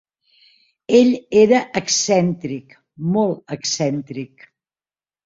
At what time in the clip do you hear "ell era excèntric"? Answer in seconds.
0.99-2.73